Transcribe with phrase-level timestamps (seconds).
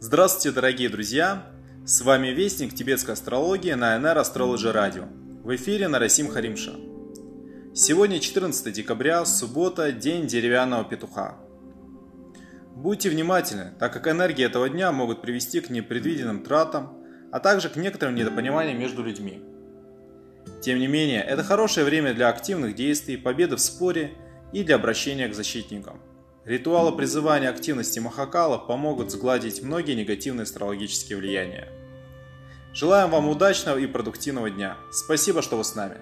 [0.00, 1.46] Здравствуйте, дорогие друзья!
[1.84, 5.08] С вами Вестник тибетской астрологии на NR Astrology Radio.
[5.42, 6.76] В эфире Нарасим Харимша.
[7.74, 11.38] Сегодня 14 декабря, суббота, день деревянного петуха.
[12.76, 16.96] Будьте внимательны, так как энергии этого дня могут привести к непредвиденным тратам,
[17.32, 19.42] а также к некоторым недопониманиям между людьми.
[20.62, 24.12] Тем не менее, это хорошее время для активных действий, победы в споре
[24.52, 26.00] и для обращения к защитникам.
[26.48, 31.68] Ритуалы призывания активности Махакала помогут сгладить многие негативные астрологические влияния.
[32.72, 34.78] Желаем вам удачного и продуктивного дня.
[34.90, 35.98] Спасибо, что вы с нами.